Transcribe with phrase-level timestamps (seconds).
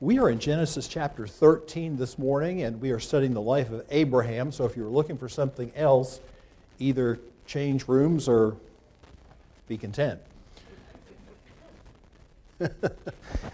[0.00, 3.84] We are in Genesis chapter 13 this morning, and we are studying the life of
[3.90, 4.52] Abraham.
[4.52, 6.20] So if you're looking for something else,
[6.78, 8.56] either change rooms or
[9.66, 10.20] be content.
[12.60, 12.68] All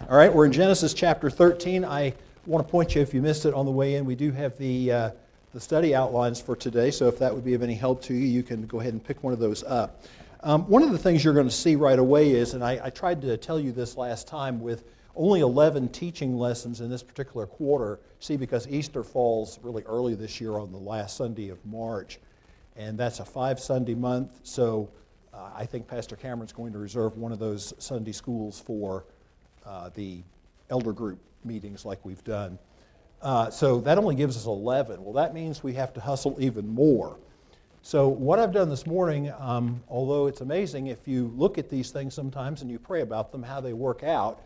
[0.07, 1.83] right, we're in Genesis chapter 13.
[1.83, 2.13] I
[2.45, 4.55] want to point you, if you missed it on the way in, we do have
[4.59, 5.09] the, uh,
[5.51, 6.91] the study outlines for today.
[6.91, 9.03] So if that would be of any help to you, you can go ahead and
[9.03, 10.03] pick one of those up.
[10.43, 12.89] Um, one of the things you're going to see right away is, and I, I
[12.91, 14.83] tried to tell you this last time with
[15.15, 17.99] only 11 teaching lessons in this particular quarter.
[18.19, 22.19] See, because Easter falls really early this year on the last Sunday of March,
[22.75, 24.39] and that's a five Sunday month.
[24.43, 24.89] So
[25.33, 29.05] uh, I think Pastor Cameron's going to reserve one of those Sunday schools for
[29.65, 30.21] uh, the
[30.69, 32.57] elder group meetings like we've done.
[33.21, 35.03] Uh, so that only gives us 11.
[35.03, 37.17] Well, that means we have to hustle even more.
[37.81, 41.91] So, what I've done this morning, um, although it's amazing if you look at these
[41.91, 44.41] things sometimes and you pray about them, how they work out,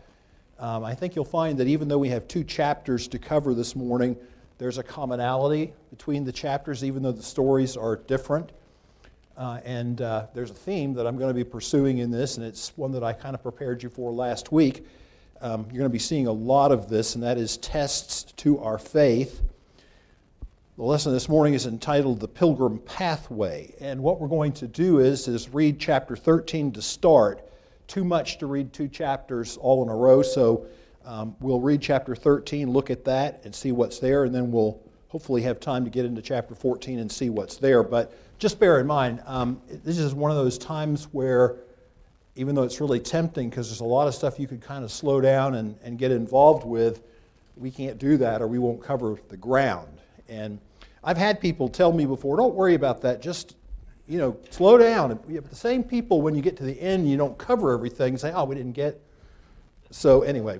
[0.60, 3.74] um, I think you'll find that even though we have two chapters to cover this
[3.74, 4.14] morning,
[4.58, 8.52] there's a commonality between the chapters, even though the stories are different.
[9.38, 12.44] Uh, and uh, there's a theme that I'm going to be pursuing in this, and
[12.44, 14.86] it's one that I kind of prepared you for last week.
[15.40, 18.58] Um, you're going to be seeing a lot of this, and that is tests to
[18.58, 19.40] our faith.
[20.76, 23.74] The lesson this morning is entitled The Pilgrim Pathway.
[23.80, 27.48] And what we're going to do is, is read chapter 13 to start
[27.90, 30.64] too much to read two chapters all in a row, so
[31.04, 34.80] um, we'll read chapter 13, look at that, and see what's there, and then we'll
[35.08, 37.82] hopefully have time to get into chapter 14 and see what's there.
[37.82, 41.56] But just bear in mind, um, this is one of those times where,
[42.36, 44.92] even though it's really tempting because there's a lot of stuff you could kind of
[44.92, 47.02] slow down and, and get involved with,
[47.56, 49.98] we can't do that or we won't cover the ground.
[50.28, 50.60] And
[51.02, 53.56] I've had people tell me before, don't worry about that, just
[54.10, 55.20] you know, slow down.
[55.28, 58.42] The same people, when you get to the end, you don't cover everything, say, oh,
[58.42, 59.00] we didn't get.
[59.92, 60.58] So, anyway,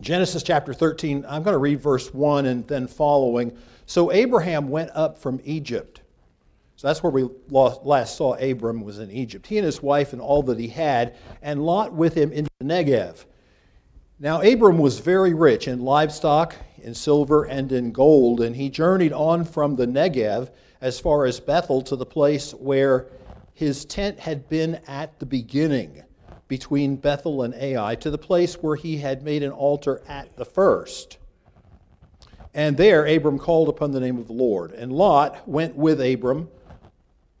[0.00, 3.54] Genesis chapter 13, I'm going to read verse 1 and then following.
[3.84, 6.00] So, Abraham went up from Egypt.
[6.76, 9.46] So that's where we last saw Abram was in Egypt.
[9.46, 12.66] He and his wife and all that he had, and Lot with him into the
[12.66, 13.24] Negev.
[14.18, 19.14] Now Abram was very rich in livestock, in silver, and in gold, and he journeyed
[19.14, 20.50] on from the Negev
[20.80, 23.06] as far as Bethel to the place where
[23.54, 26.02] his tent had been at the beginning,
[26.48, 30.44] between Bethel and Ai, to the place where he had made an altar at the
[30.44, 31.18] first.
[32.54, 34.72] And there Abram called upon the name of the Lord.
[34.72, 36.48] And Lot went with Abram,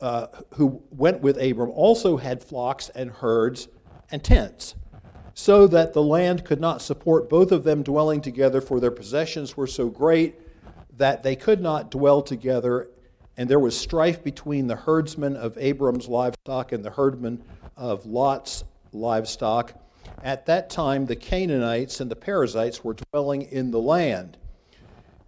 [0.00, 3.68] uh, who went with Abram, also had flocks and herds
[4.10, 4.74] and tents,
[5.34, 9.56] so that the land could not support both of them dwelling together, for their possessions
[9.56, 10.40] were so great
[10.96, 12.88] that they could not dwell together
[13.36, 17.42] and there was strife between the herdsmen of Abram's livestock and the herdmen
[17.76, 19.74] of Lot's livestock.
[20.22, 24.38] At that time, the Canaanites and the Perizzites were dwelling in the land.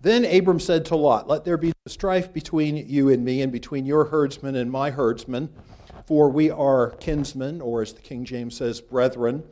[0.00, 3.84] Then Abram said to Lot, Let there be strife between you and me, and between
[3.84, 5.48] your herdsmen and my herdsmen,
[6.06, 9.42] for we are kinsmen, or as the King James says, brethren.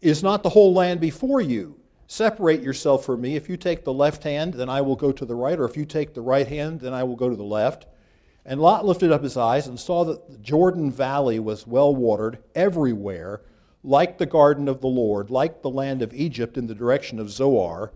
[0.00, 1.78] Is not the whole land before you?
[2.06, 3.34] Separate yourself from me.
[3.34, 5.76] If you take the left hand, then I will go to the right, or if
[5.76, 7.86] you take the right hand, then I will go to the left.
[8.44, 12.38] And Lot lifted up his eyes and saw that the Jordan Valley was well watered
[12.54, 13.42] everywhere,
[13.82, 17.30] like the garden of the Lord, like the land of Egypt in the direction of
[17.30, 17.92] Zoar.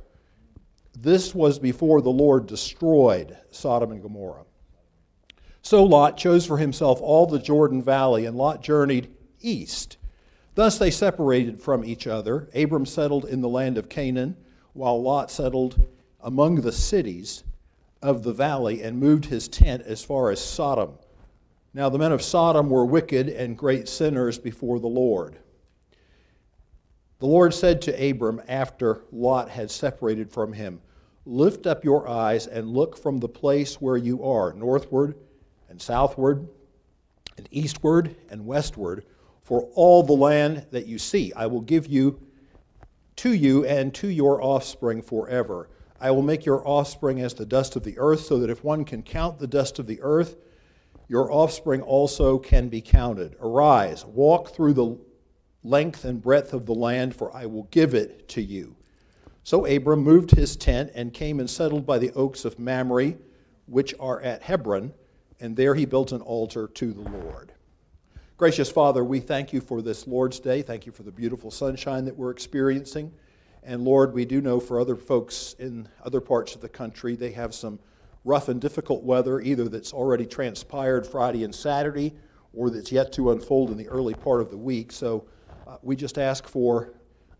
[0.98, 4.44] This was before the Lord destroyed Sodom and Gomorrah.
[5.62, 9.98] So Lot chose for himself all the Jordan Valley, and Lot journeyed east
[10.60, 12.50] Thus they separated from each other.
[12.54, 14.36] Abram settled in the land of Canaan,
[14.74, 15.88] while Lot settled
[16.20, 17.44] among the cities
[18.02, 20.98] of the valley and moved his tent as far as Sodom.
[21.72, 25.38] Now the men of Sodom were wicked and great sinners before the Lord.
[27.20, 30.82] The Lord said to Abram after Lot had separated from him,
[31.24, 35.14] Lift up your eyes and look from the place where you are, northward
[35.70, 36.46] and southward
[37.38, 39.06] and eastward and westward
[39.50, 41.32] for all the land that you see.
[41.34, 42.20] I will give you
[43.16, 45.68] to you and to your offspring forever.
[46.00, 48.84] I will make your offspring as the dust of the earth, so that if one
[48.84, 50.36] can count the dust of the earth,
[51.08, 53.34] your offspring also can be counted.
[53.40, 54.96] Arise, walk through the
[55.64, 58.76] length and breadth of the land, for I will give it to you.
[59.42, 63.14] So Abram moved his tent and came and settled by the oaks of Mamre,
[63.66, 64.92] which are at Hebron,
[65.40, 67.52] and there he built an altar to the Lord.
[68.40, 70.62] Gracious Father, we thank you for this Lord's Day.
[70.62, 73.12] Thank you for the beautiful sunshine that we're experiencing.
[73.62, 77.32] And Lord, we do know for other folks in other parts of the country, they
[77.32, 77.78] have some
[78.24, 82.14] rough and difficult weather, either that's already transpired Friday and Saturday
[82.54, 84.90] or that's yet to unfold in the early part of the week.
[84.90, 85.26] So
[85.66, 86.94] uh, we just ask for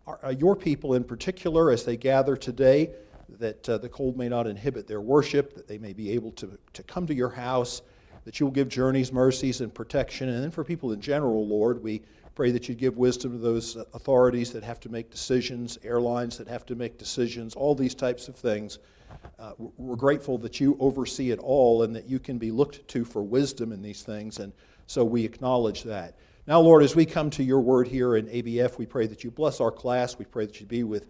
[0.06, 2.91] our, uh, your people in particular as they gather today,
[3.38, 6.58] that uh, the cold may not inhibit their worship, that they may be able to,
[6.75, 7.81] to come to your house,
[8.25, 10.29] that you will give journeys, mercies, and protection.
[10.29, 12.03] And then for people in general, Lord, we
[12.35, 16.49] pray that you give wisdom to those authorities that have to make decisions, airlines that
[16.49, 18.79] have to make decisions, all these types of things.
[19.39, 23.05] Uh, we're grateful that you oversee it all and that you can be looked to
[23.05, 24.53] for wisdom in these things, and
[24.87, 26.15] so we acknowledge that.
[26.47, 29.31] Now, Lord, as we come to your word here in ABF, we pray that you
[29.31, 30.19] bless our class.
[30.19, 31.07] We pray that you be with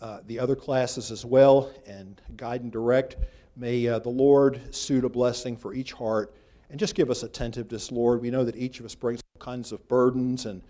[0.00, 3.16] uh, the other classes as well and guide and direct.
[3.56, 6.34] May uh, the Lord suit a blessing for each heart
[6.74, 8.20] and just give us attentiveness, Lord.
[8.20, 10.60] We know that each of us brings all kinds of burdens and,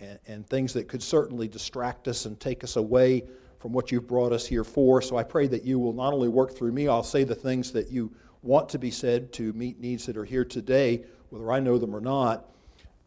[0.00, 3.24] and, and things that could certainly distract us and take us away
[3.58, 5.02] from what you've brought us here for.
[5.02, 7.72] So I pray that you will not only work through me, I'll say the things
[7.72, 8.10] that you
[8.40, 11.94] want to be said to meet needs that are here today, whether I know them
[11.94, 12.48] or not.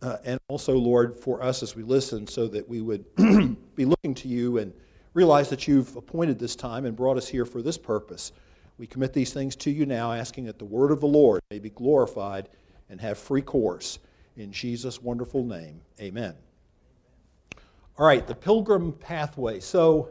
[0.04, 3.04] Uh, and also, Lord, for us as we listen, so that we would
[3.76, 4.72] be looking to you and
[5.16, 8.32] realize that you've appointed this time and brought us here for this purpose.
[8.78, 11.60] We commit these things to you now, asking that the word of the Lord may
[11.60, 12.50] be glorified
[12.90, 14.00] and have free course.
[14.36, 16.34] In Jesus' wonderful name, amen.
[17.98, 19.60] All right, the pilgrim pathway.
[19.60, 20.10] So,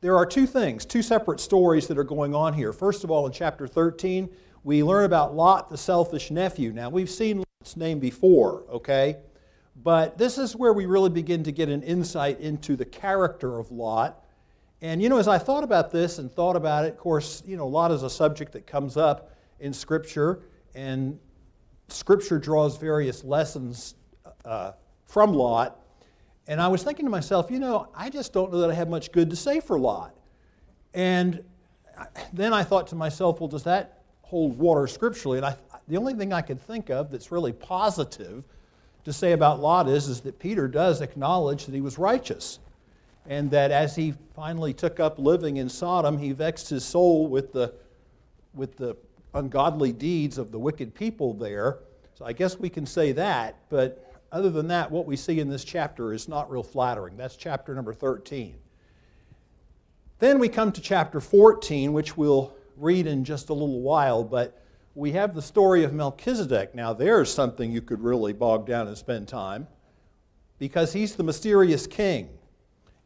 [0.00, 2.72] there are two things, two separate stories that are going on here.
[2.72, 4.28] First of all, in chapter 13,
[4.62, 6.72] we learn about Lot, the selfish nephew.
[6.72, 9.16] Now, we've seen Lot's name before, okay?
[9.82, 13.70] But this is where we really begin to get an insight into the character of
[13.70, 14.23] Lot.
[14.82, 17.56] And, you know, as I thought about this and thought about it, of course, you
[17.56, 20.42] know, Lot is a subject that comes up in Scripture,
[20.74, 21.18] and
[21.88, 23.94] Scripture draws various lessons
[24.44, 24.72] uh,
[25.06, 25.80] from Lot.
[26.46, 28.88] And I was thinking to myself, you know, I just don't know that I have
[28.88, 30.14] much good to say for Lot.
[30.92, 31.42] And
[32.32, 35.38] then I thought to myself, well, does that hold water scripturally?
[35.38, 35.56] And I,
[35.88, 38.44] the only thing I could think of that's really positive
[39.04, 42.58] to say about Lot is, is that Peter does acknowledge that he was righteous.
[43.26, 47.52] And that as he finally took up living in Sodom, he vexed his soul with
[47.52, 47.74] the,
[48.52, 48.96] with the
[49.32, 51.78] ungodly deeds of the wicked people there.
[52.14, 55.48] So I guess we can say that, but other than that, what we see in
[55.48, 57.16] this chapter is not real flattering.
[57.16, 58.56] That's chapter number 13.
[60.18, 64.60] Then we come to chapter 14, which we'll read in just a little while, but
[64.94, 66.74] we have the story of Melchizedek.
[66.74, 69.66] Now, there's something you could really bog down and spend time
[70.58, 72.28] because he's the mysterious king.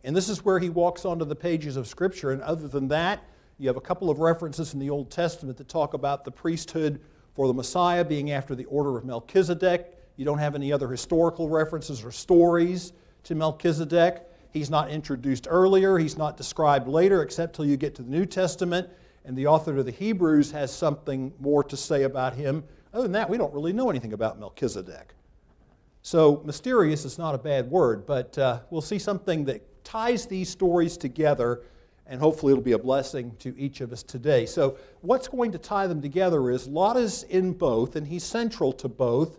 [0.08, 2.30] And this is where he walks onto the pages of Scripture.
[2.30, 3.22] And other than that,
[3.58, 7.02] you have a couple of references in the Old Testament that talk about the priesthood
[7.34, 9.98] for the Messiah being after the order of Melchizedek.
[10.16, 12.94] You don't have any other historical references or stories
[13.24, 14.26] to Melchizedek.
[14.50, 18.24] He's not introduced earlier, he's not described later, except till you get to the New
[18.24, 18.88] Testament,
[19.26, 22.64] and the author of the Hebrews has something more to say about him.
[22.94, 25.12] Other than that, we don't really know anything about Melchizedek.
[26.00, 30.50] So, mysterious is not a bad word, but uh, we'll see something that ties these
[30.50, 31.62] stories together,
[32.06, 34.44] and hopefully it'll be a blessing to each of us today.
[34.44, 38.72] So, what's going to tie them together is Lot is in both, and he's central
[38.74, 39.38] to both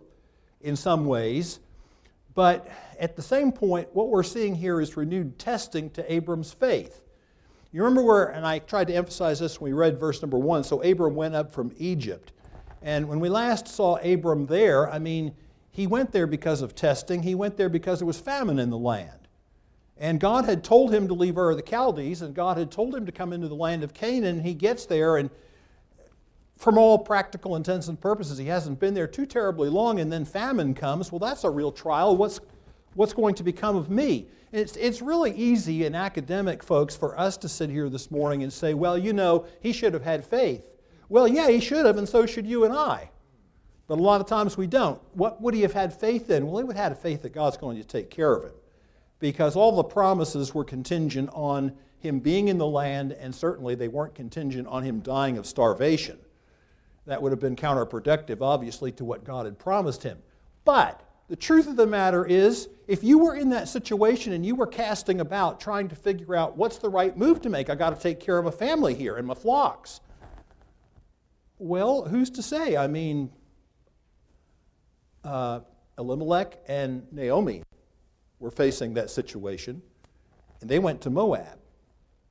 [0.60, 1.60] in some ways.
[2.34, 2.68] But
[2.98, 7.00] at the same point, what we're seeing here is renewed testing to Abram's faith.
[7.72, 10.64] You remember where, and I tried to emphasize this when we read verse number one.
[10.64, 12.32] So Abram went up from Egypt.
[12.82, 15.34] And when we last saw Abram there, I mean,
[15.70, 17.22] he went there because of testing.
[17.22, 19.19] He went there because there was famine in the land.
[20.00, 22.94] And God had told him to leave Ur of the Chaldees, and God had told
[22.94, 24.38] him to come into the land of Canaan.
[24.38, 25.28] And he gets there, and
[26.56, 30.24] from all practical intents and purposes, he hasn't been there too terribly long, and then
[30.24, 31.12] famine comes.
[31.12, 32.16] Well, that's a real trial.
[32.16, 32.40] What's,
[32.94, 34.26] what's going to become of me?
[34.52, 38.52] It's, it's really easy in academic folks for us to sit here this morning and
[38.52, 40.64] say, well, you know, he should have had faith.
[41.10, 43.10] Well, yeah, he should have, and so should you and I.
[43.86, 45.00] But a lot of times we don't.
[45.12, 46.46] What would he have had faith in?
[46.46, 48.52] Well, he would have had faith that God's going to take care of him.
[49.20, 53.88] Because all the promises were contingent on him being in the land, and certainly they
[53.88, 56.18] weren't contingent on him dying of starvation.
[57.06, 60.18] That would have been counterproductive, obviously, to what God had promised him.
[60.64, 64.54] But the truth of the matter is, if you were in that situation and you
[64.54, 67.94] were casting about trying to figure out what's the right move to make, I got
[67.94, 70.00] to take care of a family here and my flocks.
[71.58, 72.76] Well, who's to say?
[72.76, 73.30] I mean,
[75.22, 75.60] uh,
[75.98, 77.62] Elimelech and Naomi
[78.40, 79.80] were facing that situation,
[80.60, 81.58] and they went to Moab.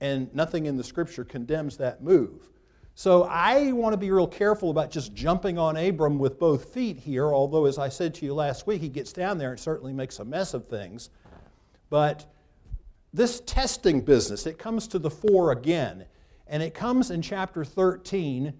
[0.01, 2.49] And nothing in the scripture condemns that move.
[2.95, 6.97] So I want to be real careful about just jumping on Abram with both feet
[6.97, 9.93] here, although, as I said to you last week, he gets down there and certainly
[9.93, 11.09] makes a mess of things.
[11.89, 12.25] But
[13.13, 16.05] this testing business, it comes to the fore again,
[16.47, 18.53] and it comes in chapter 13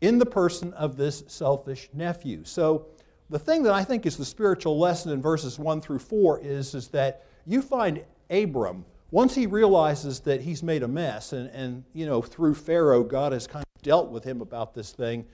[0.00, 2.44] in the person of this selfish nephew.
[2.44, 2.88] So
[3.30, 6.74] the thing that I think is the spiritual lesson in verses 1 through 4 is,
[6.74, 11.84] is that you find Abram once he realizes that he's made a mess, and, and
[11.92, 15.24] you know, through Pharaoh, God has kind of dealt with him about this thing,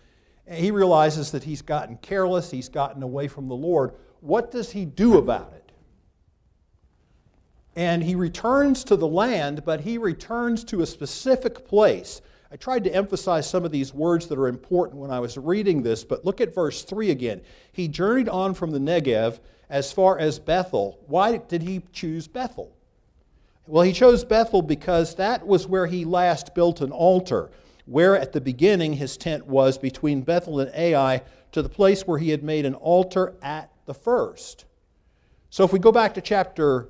[0.51, 3.95] he realizes that he's gotten careless, he's gotten away from the Lord.
[4.21, 5.73] What does he do about it?
[7.75, 12.21] And he returns to the land, but he returns to a specific place.
[12.53, 15.83] I tried to emphasize some of these words that are important when I was reading
[15.83, 17.41] this, but look at verse 3 again.
[17.73, 19.39] He journeyed on from the Negev
[19.71, 20.99] as far as Bethel.
[21.07, 22.77] Why did he choose Bethel?
[23.67, 27.51] Well, he chose Bethel because that was where he last built an altar,
[27.87, 32.19] where at the beginning his tent was between Bethel and Ai, to the place where
[32.19, 34.67] he had made an altar at the first.
[35.49, 36.89] So if we go back to chapter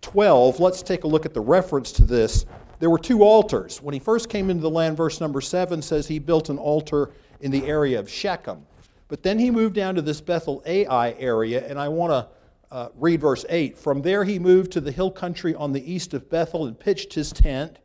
[0.00, 2.46] 12, let's take a look at the reference to this
[2.80, 3.80] there were two altars.
[3.80, 7.10] When he first came into the land, verse number 7 says he built an altar
[7.40, 8.66] in the area of Shechem.
[9.08, 12.88] But then he moved down to this Bethel Ai area, and I want to uh,
[12.96, 13.76] read verse 8.
[13.76, 17.12] From there he moved to the hill country on the east of Bethel and pitched
[17.12, 17.78] his tent,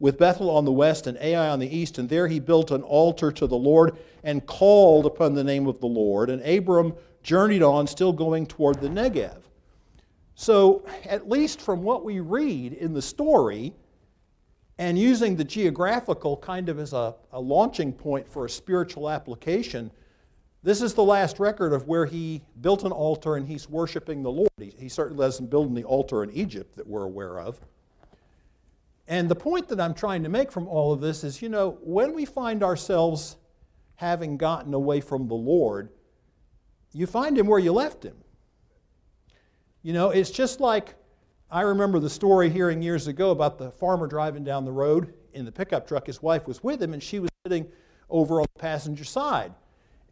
[0.00, 1.98] with Bethel on the west and Ai on the east.
[1.98, 5.80] And there he built an altar to the Lord and called upon the name of
[5.80, 6.30] the Lord.
[6.30, 9.38] And Abram journeyed on, still going toward the Negev.
[10.34, 13.72] So, at least from what we read in the story,
[14.78, 19.90] and using the geographical kind of as a, a, launching point for a spiritual application,
[20.62, 24.32] this is the last record of where he built an altar and he's worshiping the
[24.32, 24.48] Lord.
[24.58, 27.60] He, he certainly doesn't build the altar in Egypt that we're aware of.
[29.06, 31.78] And the point that I'm trying to make from all of this is you know,
[31.82, 33.36] when we find ourselves
[33.96, 35.90] having gotten away from the Lord,
[36.92, 38.16] you find him where you left him.
[39.82, 40.94] You know, it's just like
[41.54, 45.44] I remember the story hearing years ago about the farmer driving down the road in
[45.44, 46.08] the pickup truck.
[46.08, 47.68] His wife was with him, and she was sitting
[48.10, 49.54] over on the passenger side.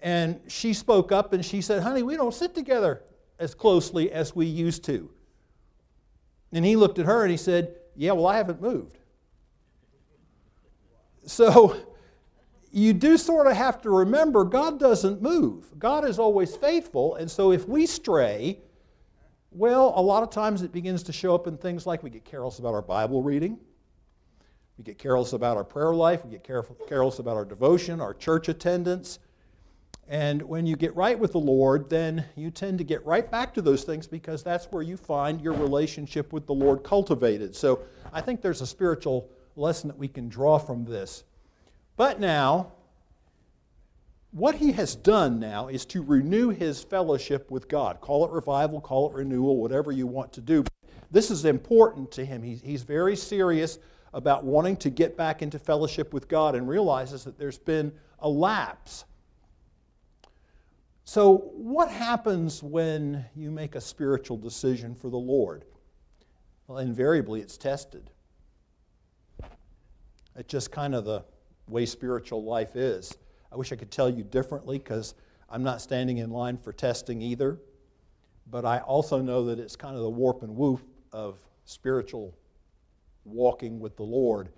[0.00, 3.02] And she spoke up and she said, Honey, we don't sit together
[3.40, 5.10] as closely as we used to.
[6.52, 8.98] And he looked at her and he said, Yeah, well, I haven't moved.
[11.26, 11.76] So
[12.70, 15.76] you do sort of have to remember God doesn't move.
[15.76, 17.16] God is always faithful.
[17.16, 18.60] And so if we stray,
[19.54, 22.24] well, a lot of times it begins to show up in things like we get
[22.24, 23.58] careless about our Bible reading,
[24.78, 28.48] we get careless about our prayer life, we get careless about our devotion, our church
[28.48, 29.18] attendance.
[30.08, 33.54] And when you get right with the Lord, then you tend to get right back
[33.54, 37.54] to those things because that's where you find your relationship with the Lord cultivated.
[37.54, 37.80] So
[38.12, 41.24] I think there's a spiritual lesson that we can draw from this.
[41.96, 42.72] But now,
[44.32, 48.00] what he has done now is to renew his fellowship with God.
[48.00, 50.64] Call it revival, call it renewal, whatever you want to do.
[51.10, 52.42] This is important to him.
[52.42, 53.78] He's, he's very serious
[54.14, 58.28] about wanting to get back into fellowship with God and realizes that there's been a
[58.28, 59.04] lapse.
[61.04, 65.64] So, what happens when you make a spiritual decision for the Lord?
[66.66, 68.08] Well, invariably, it's tested.
[70.36, 71.22] It's just kind of the
[71.68, 73.18] way spiritual life is.
[73.52, 75.14] I wish I could tell you differently because
[75.50, 77.58] I'm not standing in line for testing either.
[78.50, 80.82] But I also know that it's kind of the warp and woof
[81.12, 82.34] of spiritual
[83.24, 84.48] walking with the Lord.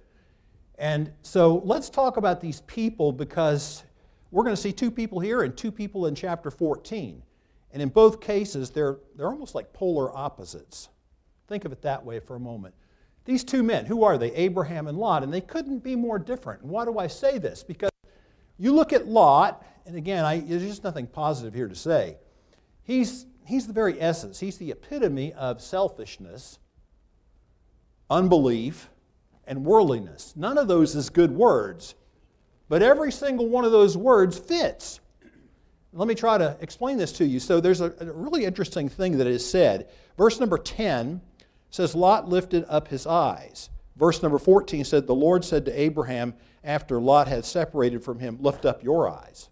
[0.79, 3.83] And so let's talk about these people because
[4.31, 7.23] we're going to see two people here and two people in chapter 14.
[7.73, 10.89] And in both cases, they're, they're almost like polar opposites.
[11.49, 12.75] Think of it that way for a moment.
[13.25, 14.33] These two men, who are they?
[14.33, 15.23] Abraham and Lot.
[15.23, 16.65] And they couldn't be more different.
[16.65, 17.63] Why do I say this?
[17.63, 17.91] Because
[18.59, 22.17] you look at Lot, and again, I, there's just nothing positive here to say.
[22.83, 26.59] He's, he's the very essence, he's the epitome of selfishness,
[28.11, 28.89] unbelief,
[29.47, 30.35] and worldliness.
[30.37, 31.95] None of those is good words,
[32.69, 35.01] but every single one of those words fits.
[35.93, 37.39] Let me try to explain this to you.
[37.39, 39.89] So there's a, a really interesting thing that is said.
[40.19, 41.21] Verse number 10
[41.71, 43.71] says, Lot lifted up his eyes.
[43.97, 46.35] Verse number 14 said, The Lord said to Abraham,
[46.65, 49.49] after Lot had separated from him, Lift up your eyes.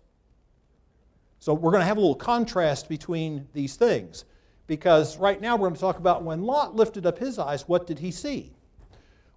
[1.38, 4.24] So we're going to have a little contrast between these things.
[4.66, 7.86] Because right now we're going to talk about when Lot lifted up his eyes, what
[7.86, 8.52] did he see?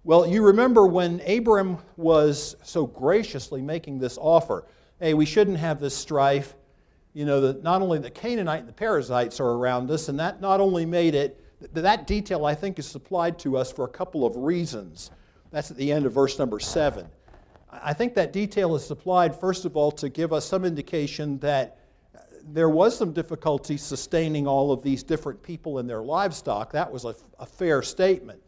[0.04, 4.64] Well, you remember when Abram was so graciously making this offer
[4.98, 6.54] hey, we shouldn't have this strife.
[7.12, 10.40] You know, that not only the Canaanite and the Perizzites are around us, and that
[10.40, 11.42] not only made it,
[11.72, 15.10] that detail I think is supplied to us for a couple of reasons.
[15.50, 17.08] That's at the end of verse number seven.
[17.70, 21.78] I think that detail is supplied, first of all, to give us some indication that
[22.48, 26.72] there was some difficulty sustaining all of these different people and their livestock.
[26.72, 28.40] That was a, a fair statement.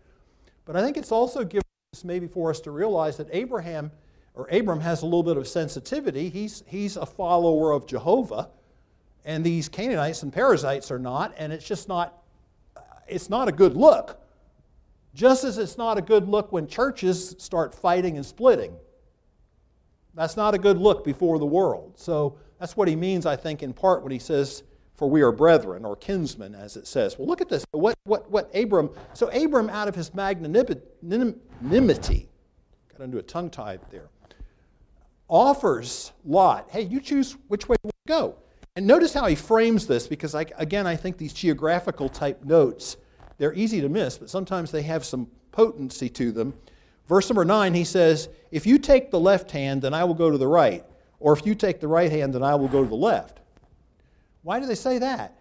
[0.64, 3.90] But I think it's also given us maybe for us to realize that Abraham
[4.34, 6.28] or Abram has a little bit of sensitivity.
[6.28, 8.50] He's, he's a follower of Jehovah,
[9.24, 12.22] and these Canaanites and Perizzites are not, and it's just not,
[13.08, 14.20] it's not a good look
[15.14, 18.76] Just as it's not a good look when churches start fighting and splitting.
[20.18, 21.92] That's not a good look before the world.
[21.94, 24.64] So that's what he means, I think, in part when he says,
[24.96, 27.16] For we are brethren, or kinsmen, as it says.
[27.16, 27.64] Well, look at this.
[27.70, 32.28] What, what, what Abram, so Abram, out of his magnanimity,
[32.98, 34.08] got into a tongue tie there,
[35.28, 38.34] offers Lot, hey, you choose which way to go.
[38.74, 42.96] And notice how he frames this, because I, again, I think these geographical type notes,
[43.36, 46.54] they're easy to miss, but sometimes they have some potency to them.
[47.08, 50.30] Verse number nine, he says, If you take the left hand, then I will go
[50.30, 50.84] to the right.
[51.20, 53.40] Or if you take the right hand, then I will go to the left.
[54.42, 55.36] Why do they say that?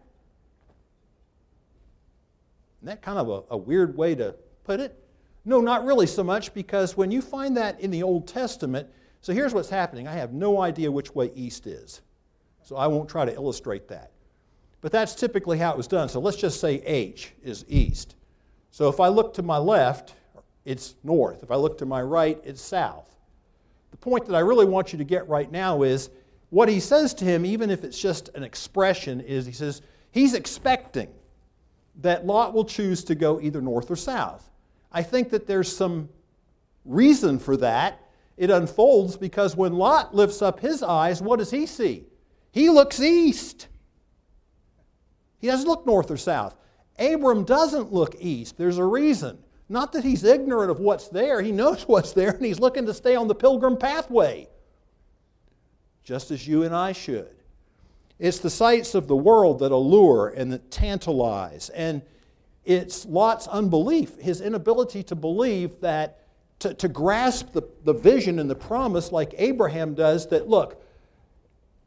[2.80, 4.98] Isn't that kind of a, a weird way to put it?
[5.46, 8.88] No, not really so much, because when you find that in the Old Testament,
[9.22, 10.08] so here's what's happening.
[10.08, 12.02] I have no idea which way east is.
[12.64, 14.12] So I won't try to illustrate that.
[14.82, 16.08] But that's typically how it was done.
[16.10, 18.16] So let's just say H is east.
[18.72, 20.14] So if I look to my left,
[20.68, 21.44] it's north.
[21.44, 23.16] If I look to my right, it's south.
[23.92, 26.10] The point that I really want you to get right now is
[26.50, 29.82] what he says to him, even if it's just an expression, is he says
[30.12, 31.08] he's expecting
[32.02, 34.52] that Lot will choose to go either north or south.
[34.92, 36.10] I think that there's some
[36.84, 38.02] reason for that.
[38.36, 42.04] It unfolds because when Lot lifts up his eyes, what does he see?
[42.52, 43.70] He looks east.
[45.40, 46.56] He doesn't look north or south.
[47.00, 48.58] Abram doesn't look east.
[48.58, 49.38] There's a reason.
[49.70, 52.94] Not that he's ignorant of what's there, he knows what's there, and he's looking to
[52.94, 54.48] stay on the pilgrim pathway,
[56.04, 57.30] just as you and I should.
[58.20, 61.70] It's the sights of the world that allure and that tantalize.
[61.70, 62.02] And
[62.66, 66.24] it's Lot's unbelief, his inability to believe that,
[66.60, 70.82] to, to grasp the, the vision and the promise like Abraham does, that look,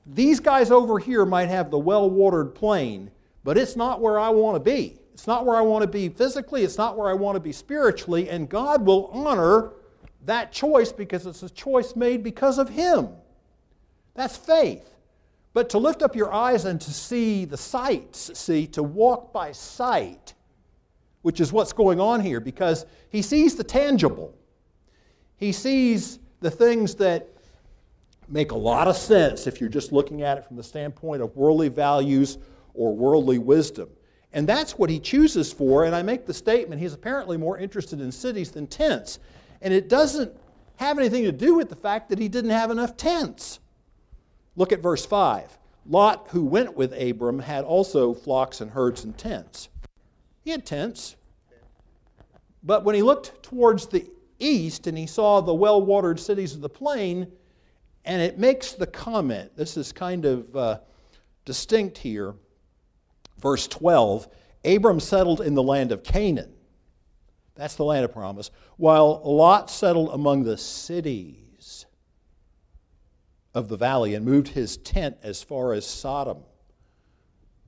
[0.07, 3.11] these guys over here might have the well watered plain,
[3.43, 5.00] but it's not where I want to be.
[5.21, 7.53] It's not where I want to be physically, it's not where I want to be
[7.53, 9.73] spiritually, and God will honor
[10.25, 13.11] that choice because it's a choice made because of Him.
[14.15, 14.95] That's faith.
[15.53, 19.53] But to lift up your eyes and to see the sights, see, to walk by
[19.53, 20.33] sight,
[21.21, 24.35] which is what's going on here, because he sees the tangible.
[25.37, 27.29] He sees the things that
[28.27, 31.37] make a lot of sense if you're just looking at it from the standpoint of
[31.37, 32.39] worldly values
[32.73, 33.91] or worldly wisdom.
[34.33, 35.85] And that's what he chooses for.
[35.85, 39.19] And I make the statement he's apparently more interested in cities than tents.
[39.61, 40.33] And it doesn't
[40.77, 43.59] have anything to do with the fact that he didn't have enough tents.
[44.57, 45.59] Look at verse 5.
[45.87, 49.69] Lot, who went with Abram, had also flocks and herds and tents.
[50.43, 51.17] He had tents.
[52.63, 54.07] But when he looked towards the
[54.39, 57.31] east and he saw the well watered cities of the plain,
[58.05, 60.79] and it makes the comment, this is kind of uh,
[61.45, 62.35] distinct here.
[63.41, 64.29] Verse 12
[64.65, 66.53] Abram settled in the land of Canaan.
[67.55, 68.51] That's the land of promise.
[68.77, 71.87] While Lot settled among the cities
[73.55, 76.39] of the valley and moved his tent as far as Sodom.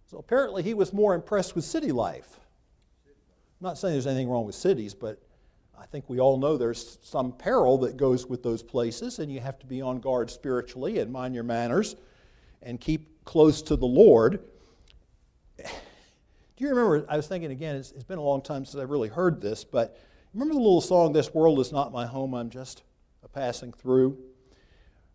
[0.07, 2.39] So apparently he was more impressed with city life.
[3.07, 5.19] I'm not saying there's anything wrong with cities, but
[5.79, 9.41] I think we all know there's some peril that goes with those places, and you
[9.41, 11.97] have to be on guard spiritually and mind your manners
[12.63, 14.41] and keep close to the Lord.
[16.63, 17.05] You remember?
[17.09, 19.65] I was thinking again, it's, it's been a long time since I really heard this,
[19.65, 19.99] but
[20.33, 22.85] remember the little song, This World is Not My Home, I'm Just
[23.25, 24.17] a Passing Through?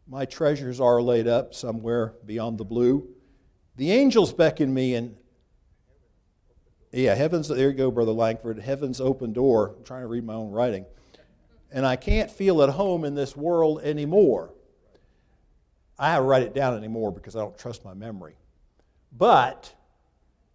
[0.09, 3.07] My treasures are laid up somewhere beyond the blue.
[3.77, 5.15] The angels beckon me, and
[6.91, 8.59] yeah, heaven's, there you go, Brother Langford.
[8.59, 9.73] Heaven's open door.
[9.77, 10.85] I'm trying to read my own writing.
[11.71, 14.53] And I can't feel at home in this world anymore.
[15.97, 18.35] I write it down anymore because I don't trust my memory.
[19.13, 19.73] But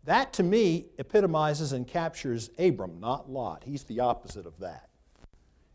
[0.05, 3.63] that to me epitomizes and captures Abram, not Lot.
[3.65, 4.89] He's the opposite of that.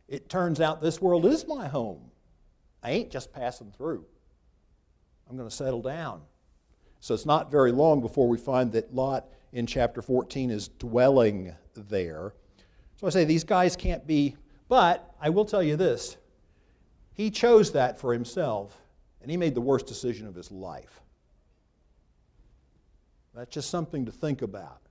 [0.08, 2.12] It turns out this world is my home.
[2.84, 4.06] I ain't just passing through.
[5.30, 6.22] I'm going to settle down.
[7.00, 11.54] So it's not very long before we find that Lot in chapter 14 is dwelling
[11.76, 12.34] there.
[12.96, 14.36] So I say these guys can't be,
[14.68, 16.18] but I will tell you this.
[17.14, 18.80] He chose that for himself,
[19.22, 21.02] and he made the worst decision of his life.
[23.38, 24.82] That's just something to think about.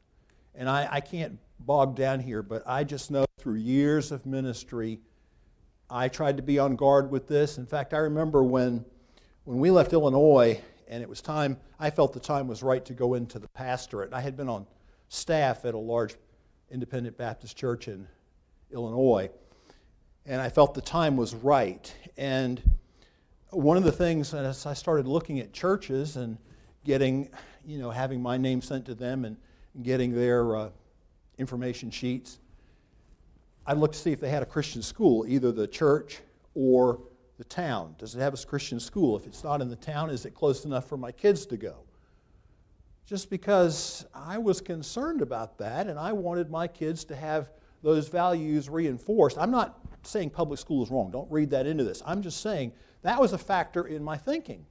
[0.55, 5.01] And I, I can't bog down here, but I just know through years of ministry,
[5.91, 7.59] I tried to be on guard with this.
[7.59, 8.85] In fact, I remember when,
[9.45, 12.93] when we left Illinois and it was time, I felt the time was right to
[12.93, 14.13] go into the pastorate.
[14.13, 14.65] I had been on
[15.09, 16.15] staff at a large
[16.71, 18.07] independent Baptist church in
[18.71, 19.29] Illinois,
[20.25, 21.93] and I felt the time was right.
[22.17, 22.63] And
[23.51, 26.39] one of the things, as I started looking at churches and
[26.85, 27.29] getting,
[27.67, 29.37] you know, having my name sent to them and
[29.83, 30.71] getting their uh,
[31.37, 32.39] information sheets,
[33.67, 36.21] I'd look to see if they had a Christian school, either the church
[36.55, 37.01] or
[37.39, 37.97] the town.
[37.99, 39.17] Does it have a Christian school?
[39.17, 41.75] If it's not in the town, is it close enough for my kids to go?
[43.05, 47.51] Just because I was concerned about that and I wanted my kids to have
[47.83, 49.37] those values reinforced.
[49.39, 51.11] I'm not saying public school is wrong.
[51.11, 52.03] Don't read that into this.
[52.07, 54.65] I'm just saying that was a factor in my thinking.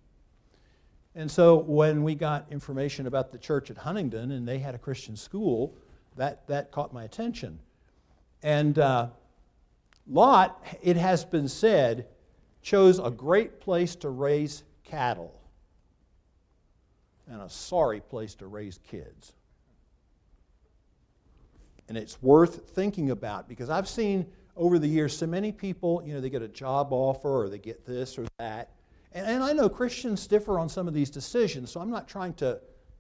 [1.15, 4.77] And so when we got information about the church at Huntingdon and they had a
[4.77, 5.73] Christian school,
[6.17, 7.59] that, that caught my attention.
[8.43, 9.07] And uh,
[10.07, 12.07] Lot, it has been said,
[12.61, 15.39] chose a great place to raise cattle
[17.27, 19.33] and a sorry place to raise kids.
[21.87, 24.25] And it's worth thinking about because I've seen
[24.55, 27.57] over the years so many people, you know, they get a job offer or they
[27.57, 28.71] get this or that.
[29.15, 32.33] And, and I know Christians differ on some of these decisions, so I'm not trying
[32.35, 32.59] to,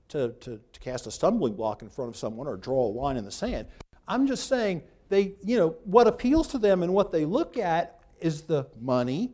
[0.09, 3.17] to, to, to cast a stumbling block in front of someone or draw a line
[3.17, 3.67] in the sand.
[4.07, 7.99] I'm just saying they, you know, what appeals to them and what they look at
[8.19, 9.33] is the money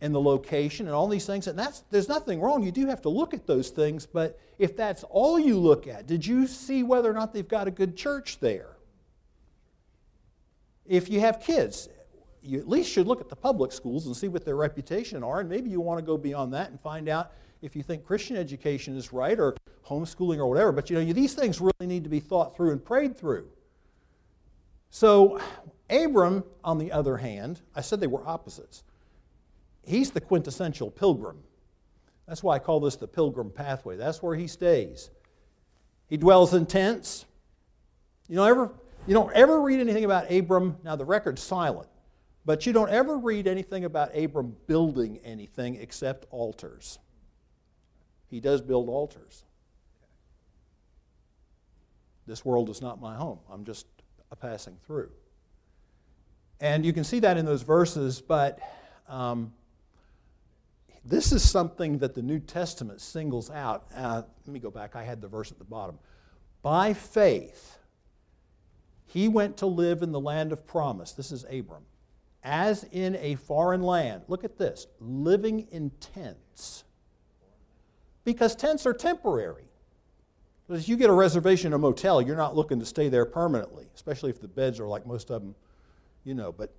[0.00, 1.48] and the location and all these things.
[1.48, 2.62] And that's, there's nothing wrong.
[2.62, 4.06] You do have to look at those things.
[4.06, 7.66] But if that's all you look at, did you see whether or not they've got
[7.66, 8.76] a good church there?
[10.86, 11.88] If you have kids,
[12.42, 15.40] you at least should look at the public schools and see what their reputation are.
[15.40, 18.36] And maybe you want to go beyond that and find out if you think Christian
[18.36, 20.72] education is right or homeschooling or whatever.
[20.72, 23.48] But you know, these things really need to be thought through and prayed through.
[24.90, 25.40] So,
[25.88, 28.84] Abram, on the other hand, I said they were opposites
[29.90, 31.38] he's the quintessential pilgrim.
[32.26, 33.96] That's why I call this the pilgrim pathway.
[33.96, 35.10] That's where he stays.
[36.06, 37.24] He dwells in tents.
[38.28, 38.70] You don't ever,
[39.06, 40.76] you don't ever read anything about Abram.
[40.84, 41.88] Now the record's silent,
[42.50, 46.98] but you don't ever read anything about Abram building anything except altars.
[48.26, 49.44] He does build altars.
[52.26, 53.38] This world is not my home.
[53.48, 53.86] I'm just
[54.32, 55.10] a passing through.
[56.58, 58.58] And you can see that in those verses, but
[59.08, 59.52] um,
[61.04, 63.86] this is something that the New Testament singles out.
[63.94, 64.96] Uh, let me go back.
[64.96, 66.00] I had the verse at the bottom.
[66.62, 67.78] By faith,
[69.06, 71.12] he went to live in the land of promise.
[71.12, 71.84] This is Abram.
[72.42, 74.22] As in a foreign land.
[74.28, 76.84] Look at this living in tents.
[78.24, 79.64] Because tents are temporary.
[80.66, 83.88] Because you get a reservation in a motel, you're not looking to stay there permanently,
[83.94, 85.54] especially if the beds are like most of them,
[86.24, 86.52] you know.
[86.52, 86.72] But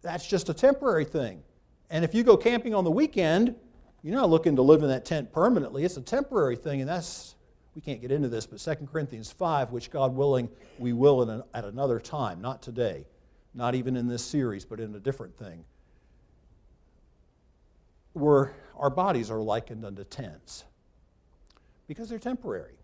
[0.00, 1.42] that's just a temporary thing.
[1.90, 3.54] And if you go camping on the weekend,
[4.02, 5.84] you're not looking to live in that tent permanently.
[5.84, 7.34] It's a temporary thing, and that's,
[7.74, 11.42] we can't get into this, but 2 Corinthians 5, which God willing, we will an,
[11.54, 13.04] at another time, not today,
[13.54, 15.64] not even in this series, but in a different thing.
[18.14, 20.64] Where our bodies are likened unto tents
[21.86, 22.74] because they're temporary.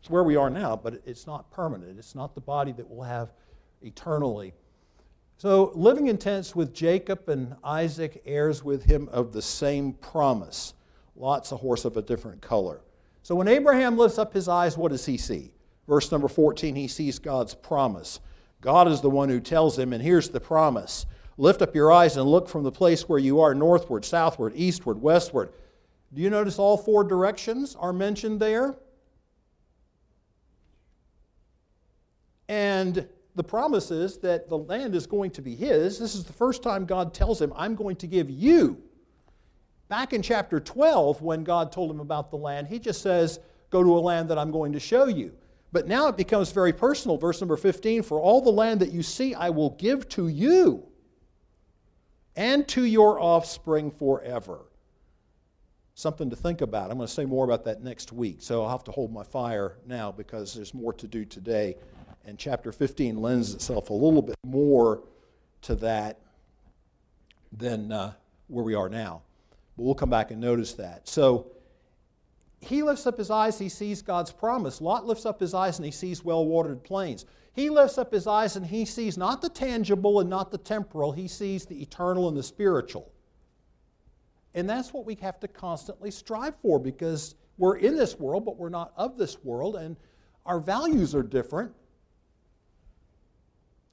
[0.00, 1.98] It's where we are now, but it's not permanent.
[1.98, 3.32] It's not the body that we'll have
[3.82, 4.52] eternally.
[5.36, 10.74] So, living in tents with Jacob and Isaac, heirs with him of the same promise.
[11.16, 12.80] Lot's a horse of a different color.
[13.22, 15.52] So, when Abraham lifts up his eyes, what does he see?
[15.88, 18.20] Verse number 14, he sees God's promise.
[18.64, 21.04] God is the one who tells him, and here's the promise
[21.36, 25.02] Lift up your eyes and look from the place where you are northward, southward, eastward,
[25.02, 25.52] westward.
[26.14, 28.76] Do you notice all four directions are mentioned there?
[32.48, 35.98] And the promise is that the land is going to be his.
[35.98, 38.80] This is the first time God tells him, I'm going to give you.
[39.88, 43.82] Back in chapter 12, when God told him about the land, he just says, Go
[43.82, 45.32] to a land that I'm going to show you.
[45.74, 47.16] But now it becomes very personal.
[47.16, 50.86] Verse number 15 For all the land that you see, I will give to you
[52.36, 54.66] and to your offspring forever.
[55.96, 56.92] Something to think about.
[56.92, 59.24] I'm going to say more about that next week, so I'll have to hold my
[59.24, 61.74] fire now because there's more to do today
[62.24, 65.02] and chapter 15 lends itself a little bit more
[65.62, 66.20] to that
[67.50, 68.12] than uh,
[68.46, 69.22] where we are now.
[69.76, 71.08] But we'll come back and notice that.
[71.08, 71.50] So
[72.64, 74.80] he lifts up his eyes, he sees God's promise.
[74.80, 77.26] Lot lifts up his eyes and he sees well watered plains.
[77.52, 81.12] He lifts up his eyes and he sees not the tangible and not the temporal,
[81.12, 83.10] he sees the eternal and the spiritual.
[84.54, 88.56] And that's what we have to constantly strive for because we're in this world, but
[88.56, 89.96] we're not of this world, and
[90.46, 91.72] our values are different.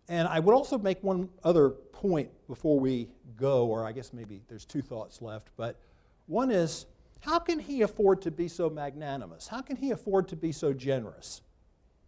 [0.08, 3.08] And I would also make one other point before we
[3.38, 5.50] go, or I guess maybe there's two thoughts left.
[5.56, 5.80] But
[6.28, 6.86] one is,
[7.22, 9.48] how can he afford to be so magnanimous?
[9.48, 11.42] How can he afford to be so generous?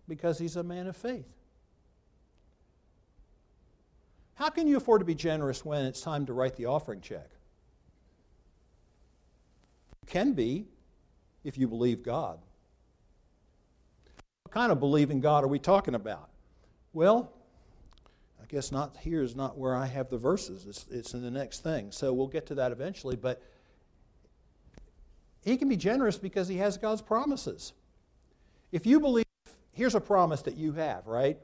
[0.08, 1.28] Because he's a man of faith.
[4.36, 7.30] How can you afford to be generous when it's time to write the offering check?
[10.02, 10.65] You can be
[11.43, 12.39] if you believe God.
[14.43, 16.30] What kind of believing God are we talking about?
[16.91, 17.32] Well,
[18.41, 20.65] I guess not here is not where I have the verses.
[20.67, 21.91] It's, it's in the next thing.
[21.91, 23.15] So we'll get to that eventually.
[23.15, 23.41] But
[25.43, 27.73] he can be generous because he has God's promises.
[28.71, 29.25] If you believe,
[29.71, 31.38] here's a promise that you have, right?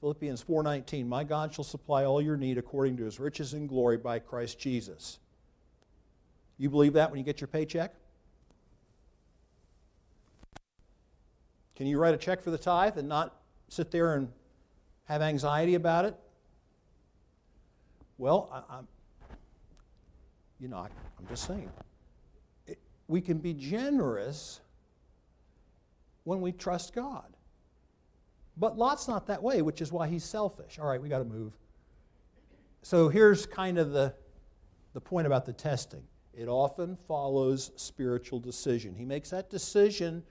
[0.00, 3.96] Philippians 4:19, "My God shall supply all your need according to his riches and glory
[3.96, 5.18] by Christ Jesus."
[6.56, 7.94] You believe that when you get your paycheck?
[11.76, 14.32] Can you write a check for the tithe and not sit there and
[15.04, 16.18] have anxiety about it?
[18.18, 18.88] Well, I, am
[20.58, 20.86] you know, I,
[21.20, 21.70] am just saying.
[23.08, 24.60] We can be generous
[26.24, 27.24] when we trust God.
[28.56, 30.78] But Lot's not that way, which is why he's selfish.
[30.78, 31.52] All right, we got to move.
[32.82, 34.14] So here's kind of the,
[34.92, 36.02] the point about the testing
[36.34, 38.94] it often follows spiritual decision.
[38.94, 40.22] He makes that decision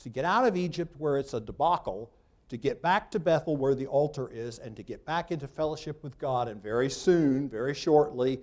[0.00, 2.10] to get out of Egypt where it's a debacle,
[2.48, 6.02] to get back to Bethel where the altar is, and to get back into fellowship
[6.02, 6.48] with God.
[6.48, 8.40] And very soon, very shortly,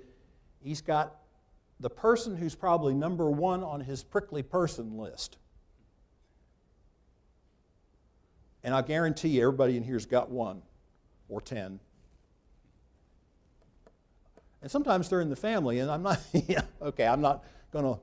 [0.62, 1.19] he's got
[1.80, 5.38] the person who's probably number one on his prickly person list.
[8.64, 10.62] And I guarantee you, everybody in here's got one
[11.30, 11.80] or ten.
[14.62, 16.20] And sometimes they're in the family, and I'm not,
[16.82, 18.00] okay, I'm not going to,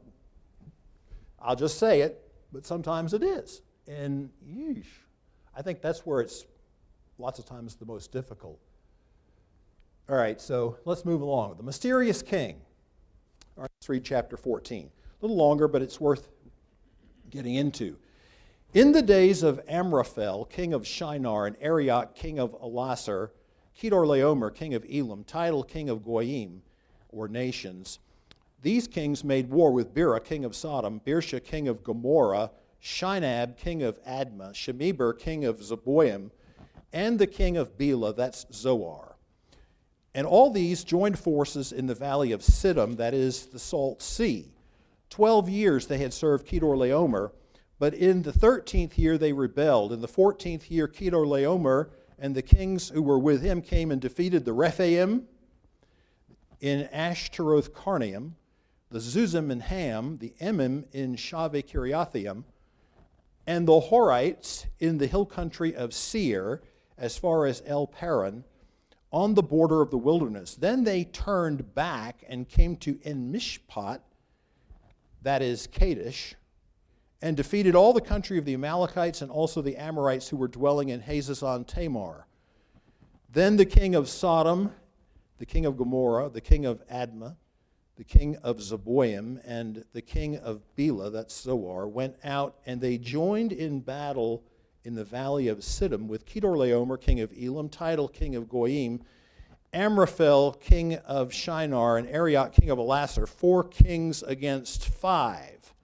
[1.39, 3.61] I'll just say it but sometimes it is.
[3.87, 4.87] And yeesh,
[5.55, 6.47] I think that's where it's
[7.19, 8.59] lots of times the most difficult.
[10.09, 11.57] All right, so let's move along.
[11.57, 12.63] The mysterious king.
[13.87, 14.87] Let's read chapter 14.
[14.89, 14.91] A
[15.25, 16.29] little longer, but it's worth
[17.31, 17.97] getting into.
[18.75, 23.31] In the days of Amraphel, king of Shinar, and Arioch, king of Ellasar,
[23.81, 26.63] Kedorlaomer, king of Elam, Tidal, king of Goyim,
[27.11, 28.01] or nations,
[28.61, 32.51] these kings made war with Bera, king of Sodom, Birsha, king of Gomorrah,
[32.83, 36.33] Shinab, king of Admah, Shemeber, king of Zeboim,
[36.93, 39.16] and the king of Bela, that's Zoar.
[40.17, 44.51] And all these joined forces in the valley of Siddim, that is the Salt Sea.
[45.11, 47.33] Twelve years they had served Kedorlaomer,
[47.79, 49.93] but in the thirteenth year they rebelled.
[49.93, 54.47] In the fourteenth year, Kedorlaomer and the kings who were with him came and defeated
[54.47, 55.25] the Rephaim
[56.63, 58.33] in Ashteroth Karnaim,
[58.91, 62.45] the Zuzim in Ham, the Emim in Shaveh Kiriathaim,
[63.47, 66.63] and the Horites in the hill country of Seir,
[66.97, 68.45] as far as El Paran,
[69.13, 70.55] on the border of the wilderness.
[70.55, 74.01] Then they turned back and came to En Mishpat,
[75.23, 76.35] that is Kadesh,
[77.23, 80.91] and defeated all the country of the Amalekites and also the Amorites who were dwelling
[80.91, 82.27] in Hazazon Tamar.
[83.33, 84.73] Then the king of Sodom,
[85.39, 87.37] the king of Gomorrah, the king of Admah,
[87.97, 92.99] the king of Zeboim, and the king of Bela, that's Zoar, went out and they
[92.99, 94.43] joined in battle
[94.87, 99.03] in the valley of Siddim with Kedorlaomer, king of Elam, Tidal, king of Goyim,
[99.75, 105.75] Amraphel, king of Shinar, and Arioch, king of Ellasar, four kings against five.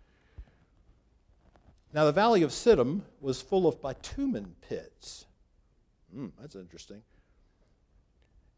[1.92, 5.26] Now, the valley of Siddim was full of bitumen pits.
[6.14, 7.02] Hmm, that's interesting.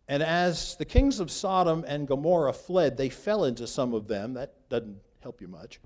[0.06, 4.34] And as the kings of Sodom and Gomorrah fled, they fell into some of them.
[4.34, 5.80] That doesn't help you much.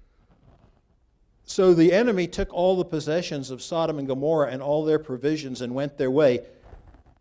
[1.48, 5.62] So the enemy took all the possessions of Sodom and Gomorrah and all their provisions
[5.62, 6.40] and went their way.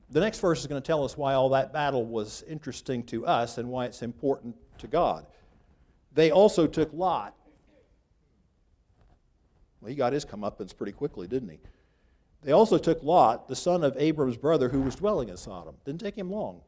[0.09, 3.25] The next verse is going to tell us why all that battle was interesting to
[3.25, 5.25] us and why it's important to God.
[6.13, 7.35] They also took Lot.
[9.79, 11.59] Well, he got his comeuppance pretty quickly, didn't he?
[12.43, 15.75] They also took Lot, the son of Abram's brother, who was dwelling in Sodom.
[15.85, 16.59] Didn't take him long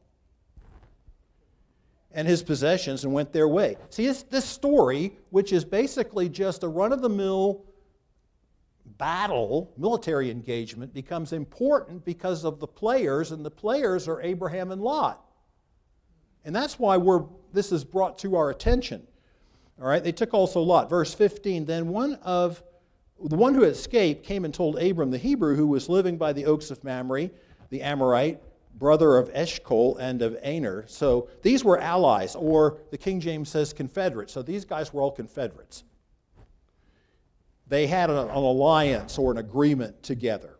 [2.12, 3.76] and his possessions and went their way.
[3.90, 7.64] See, this story, which is basically just a run of the mill
[8.98, 14.82] battle, military engagement, becomes important because of the players, and the players are Abraham and
[14.82, 15.24] Lot.
[16.44, 19.06] And that's why we're, this is brought to our attention.
[19.80, 20.90] All right, they took also Lot.
[20.90, 22.62] Verse 15 Then one of
[23.22, 26.46] the one who escaped came and told Abram the Hebrew, who was living by the
[26.46, 27.30] oaks of Mamre,
[27.68, 28.40] the Amorite,
[28.74, 30.84] brother of Eshcol and of Aner.
[30.86, 34.32] So these were allies, or the King James says confederates.
[34.32, 35.84] So these guys were all confederates.
[37.66, 40.56] They had an, an alliance or an agreement together.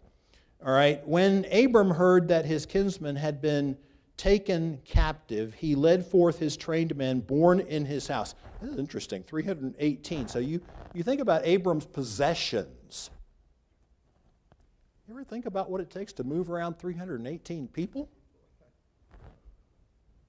[0.64, 1.06] All right.
[1.06, 3.76] When Abram heard that his kinsman had been
[4.16, 8.34] taken captive, he led forth his trained men born in his house.
[8.60, 9.22] This is interesting.
[9.22, 10.28] 318.
[10.28, 10.60] So you,
[10.92, 13.10] you think about Abram's possessions.
[15.10, 18.08] You ever think about what it takes to move around 318 people?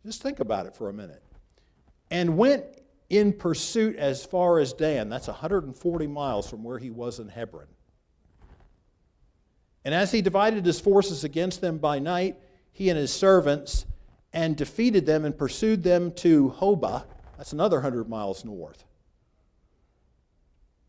[0.04, 1.22] Just think about it for a minute.
[2.10, 2.66] And went
[3.12, 5.08] in pursuit as far as Dan.
[5.08, 7.68] That's 140 miles from where he was in Hebron.
[9.86, 12.38] And as he divided his forces against them by night,
[12.72, 13.86] he and his servants
[14.34, 17.06] and defeated them and pursued them to Hobah.
[17.38, 18.84] That's another 100 miles north.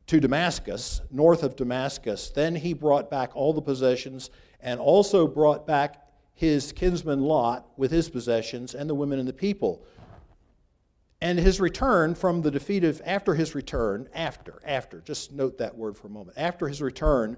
[0.09, 2.31] To Damascus, north of Damascus.
[2.31, 7.91] Then he brought back all the possessions and also brought back his kinsman Lot with
[7.91, 9.85] his possessions and the women and the people.
[11.21, 15.77] And his return from the defeat of, after his return, after, after, just note that
[15.77, 16.37] word for a moment.
[16.37, 17.37] After his return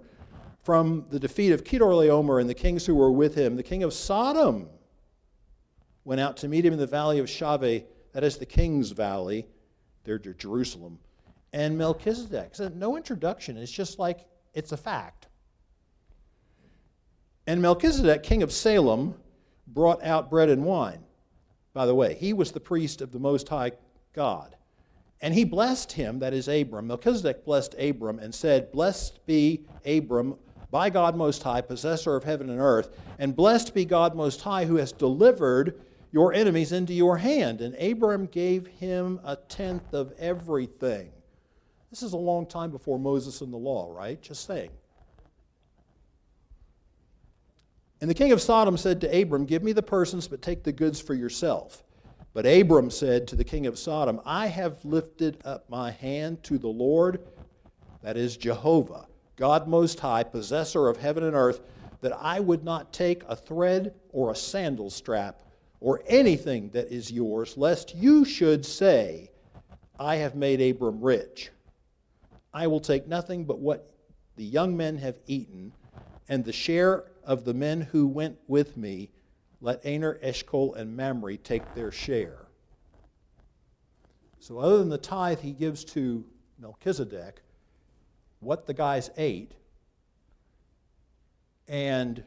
[0.62, 3.92] from the defeat of Kedorlaomer and the kings who were with him, the king of
[3.92, 4.70] Sodom
[6.04, 9.46] went out to meet him in the valley of Shaveh, that is the king's valley,
[10.04, 10.98] there to Jerusalem.
[11.54, 12.56] And Melchizedek.
[12.56, 15.28] So no introduction, it's just like it's a fact.
[17.46, 19.14] And Melchizedek, king of Salem,
[19.68, 21.04] brought out bread and wine.
[21.72, 23.70] By the way, he was the priest of the Most High
[24.12, 24.56] God.
[25.20, 26.88] And he blessed him, that is Abram.
[26.88, 30.34] Melchizedek blessed Abram and said, Blessed be Abram
[30.72, 34.64] by God Most High, possessor of heaven and earth, and blessed be God Most High,
[34.64, 37.60] who has delivered your enemies into your hand.
[37.60, 41.12] And Abram gave him a tenth of everything.
[41.94, 44.20] This is a long time before Moses and the law, right?
[44.20, 44.70] Just saying.
[48.00, 50.72] And the king of Sodom said to Abram, Give me the persons, but take the
[50.72, 51.84] goods for yourself.
[52.32, 56.58] But Abram said to the king of Sodom, I have lifted up my hand to
[56.58, 57.20] the Lord,
[58.02, 61.60] that is Jehovah, God Most High, possessor of heaven and earth,
[62.00, 65.42] that I would not take a thread or a sandal strap
[65.78, 69.30] or anything that is yours, lest you should say,
[69.96, 71.52] I have made Abram rich.
[72.54, 73.90] I will take nothing but what
[74.36, 75.72] the young men have eaten,
[76.28, 79.10] and the share of the men who went with me,
[79.60, 82.46] let Aner, Eshcol, and Mamre take their share.
[84.38, 86.24] So, other than the tithe he gives to
[86.60, 87.42] Melchizedek,
[88.40, 89.52] what the guys ate,
[91.66, 92.22] and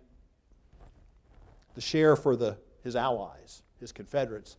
[1.75, 4.57] the share for the, his allies, his confederates,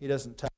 [0.00, 0.51] he doesn't it.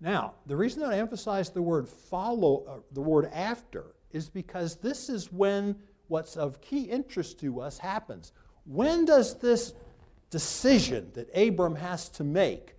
[0.00, 4.76] Now, the reason that I emphasize the word follow, uh, the word after, is because
[4.76, 8.32] this is when what's of key interest to us happens.
[8.64, 9.74] When does this
[10.30, 12.74] decision that Abram has to make?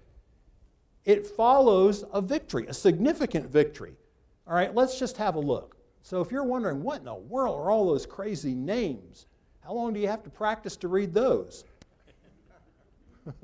[1.05, 3.95] It follows a victory, a significant victory.
[4.47, 5.75] All right, let's just have a look.
[6.01, 9.27] So if you're wondering, what in the world are all those crazy names?
[9.61, 11.65] How long do you have to practice to read those?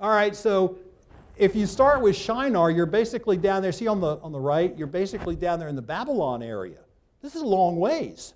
[0.00, 0.78] all right, so
[1.38, 3.72] if you start with Shinar, you're basically down there.
[3.72, 6.78] See on the, on the right, you're basically down there in the Babylon area.
[7.22, 8.34] This is a long ways.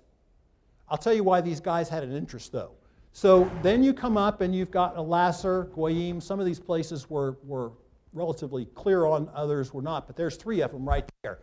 [0.89, 2.71] I'll tell you why these guys had an interest, though.
[3.11, 6.19] So then you come up and you've got Ellasar, Goyim.
[6.21, 7.71] Some of these places were, were
[8.13, 11.39] relatively clear on, others were not, but there's three of them right there.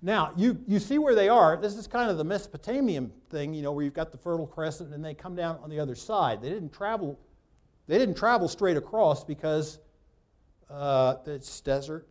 [0.00, 1.56] Now, you, you see where they are.
[1.56, 4.92] This is kind of the Mesopotamian thing, you know, where you've got the Fertile Crescent
[4.92, 6.42] and they come down on the other side.
[6.42, 7.18] They didn't travel,
[7.86, 9.78] they didn't travel straight across because
[10.72, 12.08] uh, it's desert.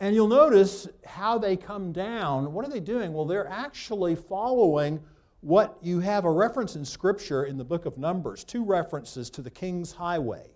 [0.00, 2.52] And you'll notice how they come down.
[2.52, 3.12] What are they doing?
[3.12, 5.00] Well, they're actually following
[5.40, 9.42] what you have a reference in Scripture in the book of Numbers, two references to
[9.42, 10.50] the King's Highway.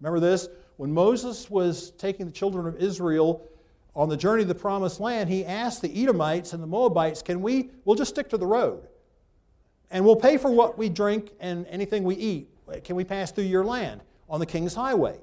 [0.00, 0.48] Remember this?
[0.76, 3.48] When Moses was taking the children of Israel
[3.94, 7.40] on the journey to the promised land, he asked the Edomites and the Moabites, Can
[7.40, 8.88] we, we'll just stick to the road.
[9.90, 12.51] And we'll pay for what we drink and anything we eat.
[12.84, 15.18] Can we pass through your land on the King's Highway?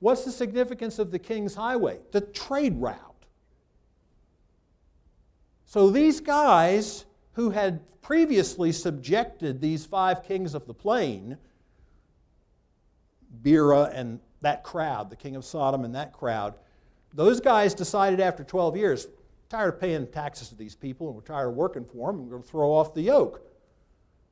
[0.00, 2.00] What's the significance of the King's Highway?
[2.10, 3.26] The trade route.
[5.66, 11.36] So these guys who had previously subjected these five kings of the plain,
[13.42, 16.54] Bera and that crowd, the king of Sodom and that crowd,
[17.14, 19.06] those guys decided after 12 years,
[19.48, 22.30] tired of paying taxes to these people and we're tired of working for them, we're
[22.30, 23.40] going to throw off the yoke.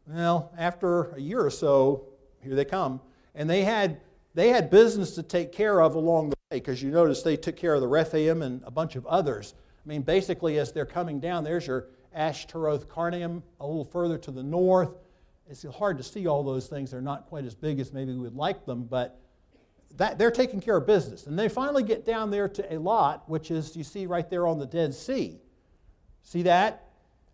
[0.09, 2.08] Well, after a year or so,
[2.43, 3.01] here they come.
[3.35, 4.01] And they had
[4.35, 7.57] they had business to take care of along the way because you notice they took
[7.57, 9.55] care of the Rephaim and a bunch of others.
[9.85, 14.31] I mean, basically, as they're coming down, there's your Ashtaroth Karnaim a little further to
[14.31, 14.91] the north.
[15.51, 16.91] It's hard to see all those things.
[16.91, 19.19] They're not quite as big as maybe we would like them, but
[19.97, 21.27] that, they're taking care of business.
[21.27, 24.59] And they finally get down there to Eilat, which is, you see right there on
[24.59, 25.41] the Dead Sea.
[26.23, 26.85] See that?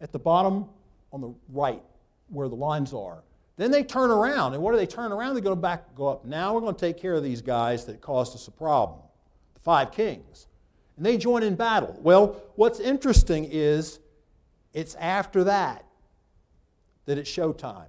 [0.01, 0.67] At the bottom
[1.13, 1.83] on the right,
[2.29, 3.23] where the lines are.
[3.57, 5.35] Then they turn around, and what do they turn around?
[5.35, 6.25] They go back, go up.
[6.25, 9.01] Now we're going to take care of these guys that caused us a problem,
[9.55, 10.49] the five kings.
[10.97, 11.99] And they join in battle.
[12.03, 14.01] Well, what's interesting is
[14.73, 15.85] it's after that
[17.07, 17.89] that it's showtime.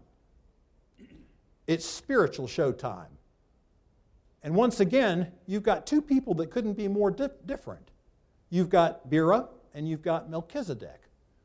[1.67, 3.07] It's spiritual showtime.
[4.43, 7.89] And once again, you've got two people that couldn't be more di- different.
[8.49, 11.01] You've got Bera and you've got Melchizedek.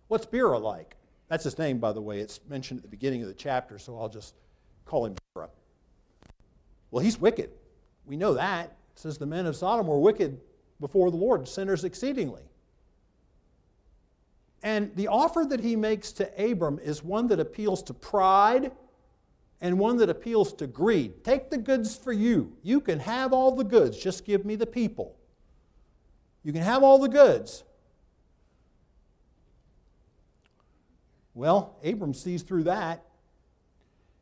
[0.08, 0.96] What's Bera like?
[1.30, 2.18] That's his name, by the way.
[2.18, 4.34] It's mentioned at the beginning of the chapter, so I'll just
[4.84, 5.48] call him Terah?
[6.90, 7.50] Well, he's wicked.
[8.04, 8.64] We know that.
[8.66, 10.40] It says the men of Sodom were wicked
[10.80, 12.42] before the Lord, sinners exceedingly.
[14.64, 18.72] And the offer that he makes to Abram is one that appeals to pride
[19.60, 21.22] and one that appeals to greed.
[21.22, 22.56] Take the goods for you.
[22.64, 25.16] You can have all the goods, just give me the people.
[26.42, 27.62] You can have all the goods.
[31.34, 33.04] Well, Abram sees through that.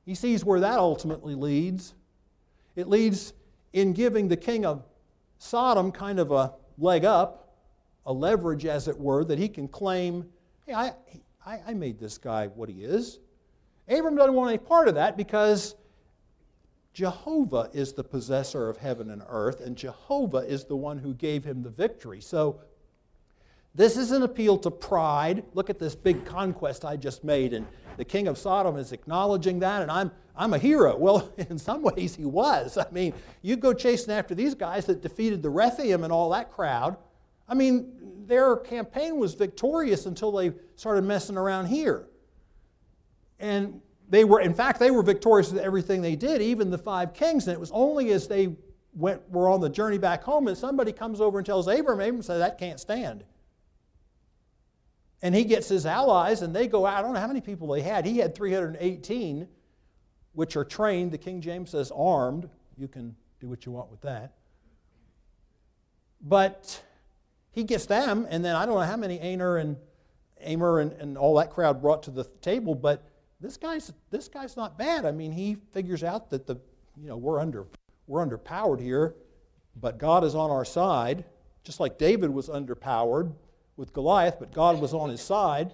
[0.04, 1.94] He sees where that ultimately leads.
[2.76, 3.32] It leads
[3.72, 4.84] in giving the king of
[5.38, 7.56] Sodom kind of a leg up,
[8.06, 10.26] a leverage, as it were, that he can claim,
[10.66, 10.92] hey, I,
[11.44, 13.20] I, I made this guy what he is.
[13.88, 15.74] Abram doesn't want any part of that because
[16.92, 21.44] Jehovah is the possessor of heaven and earth, and Jehovah is the one who gave
[21.44, 22.20] him the victory.
[22.20, 22.60] So,
[23.78, 25.44] this is an appeal to pride.
[25.54, 27.64] Look at this big conquest I just made, and
[27.96, 30.96] the king of Sodom is acknowledging that, and I'm, I'm a hero.
[30.98, 32.76] Well, in some ways, he was.
[32.76, 36.50] I mean, you go chasing after these guys that defeated the Rephaim and all that
[36.50, 36.96] crowd.
[37.48, 37.92] I mean,
[38.26, 42.08] their campaign was victorious until they started messing around here.
[43.38, 47.14] And they were, in fact, they were victorious with everything they did, even the five
[47.14, 47.46] kings.
[47.46, 48.56] And it was only as they
[48.92, 52.22] went, were on the journey back home that somebody comes over and tells Abram, Abram
[52.22, 53.22] says, that can't stand.
[55.20, 56.98] And he gets his allies, and they go out.
[56.98, 58.06] I don't know how many people they had.
[58.06, 59.48] He had 318,
[60.32, 61.10] which are trained.
[61.10, 62.48] The King James says armed.
[62.76, 64.34] You can do what you want with that.
[66.20, 66.82] But
[67.50, 69.76] he gets them, and then I don't know how many Aner and
[70.40, 73.08] Amer and, and all that crowd brought to the table, but
[73.40, 75.04] this guy's this guy's not bad.
[75.04, 76.56] I mean, he figures out that the
[76.96, 77.66] you know we're under
[78.06, 79.14] we're underpowered here,
[79.76, 81.24] but God is on our side,
[81.64, 83.32] just like David was underpowered
[83.78, 85.72] with Goliath, but God was on his side.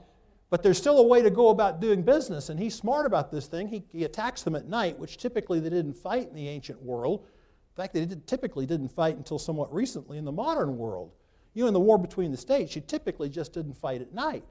[0.50, 3.46] But there's still a way to go about doing business, and he's smart about this
[3.46, 3.66] thing.
[3.66, 7.24] He, he attacks them at night, which typically they didn't fight in the ancient world.
[7.24, 11.10] In fact, they did, typically didn't fight until somewhat recently in the modern world.
[11.54, 14.44] You know, in the war between the states, you typically just didn't fight at night.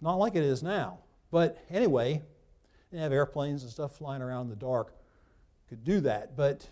[0.00, 0.98] Not like it is now.
[1.30, 2.22] But anyway,
[2.90, 4.94] they have airplanes and stuff flying around in the dark.
[5.68, 6.36] Could do that.
[6.36, 6.68] But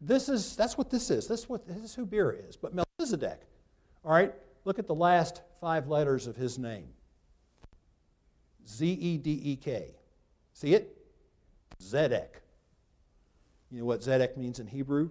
[0.00, 1.26] this is that's what this is.
[1.26, 2.56] This is what this is who Bera is.
[2.56, 3.40] But Melchizedek,
[4.04, 4.32] all right,
[4.64, 6.88] look at the last five letters of his name.
[8.66, 9.94] Z E D E K.
[10.52, 10.96] See it?
[11.82, 12.40] Zedek.
[13.70, 15.10] You know what Zedek means in Hebrew?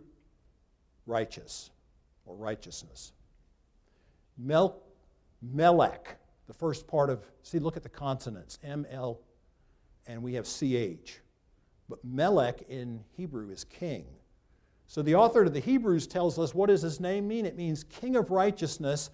[1.05, 1.69] Righteous
[2.25, 3.11] or righteousness.
[4.37, 4.81] Mel-
[5.41, 6.17] Melech
[6.47, 9.19] the first part of, see, look at the consonants, M, L,
[10.07, 11.19] and we have CH.
[11.89, 14.05] But Melech in Hebrew is king.
[14.87, 17.45] So the author to the Hebrews tells us what does his name mean?
[17.45, 19.09] It means king of righteousness,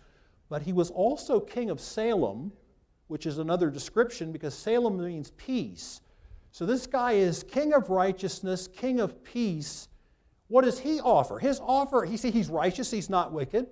[0.49, 2.51] but he was also king of Salem,
[3.07, 6.01] which is another description because Salem means peace.
[6.51, 9.87] So this guy is king of righteousness, king of peace.
[10.47, 11.37] What does he offer?
[11.37, 13.67] His offer, he see he's righteous, he's not wicked.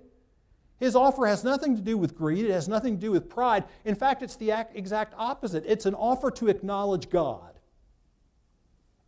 [0.78, 3.64] His offer has nothing to do with greed, it has nothing to do with pride.
[3.84, 5.64] In fact, it's the exact opposite.
[5.66, 7.57] It's an offer to acknowledge God.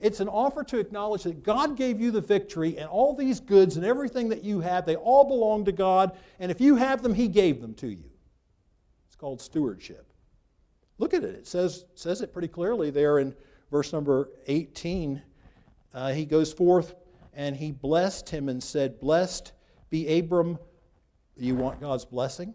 [0.01, 3.77] It's an offer to acknowledge that God gave you the victory and all these goods
[3.77, 7.15] and everything that you have, they all belong to God, and if you have them,
[7.15, 8.11] He gave them to you.
[9.07, 10.07] It's called stewardship.
[10.99, 11.35] Look at it.
[11.35, 13.35] It says, says it pretty clearly there in
[13.71, 15.23] verse number 18.
[15.93, 16.95] Uh, he goes forth
[17.33, 19.53] and he blessed him and said, Blessed
[19.89, 20.59] be Abram
[21.41, 22.53] do you want God's blessing?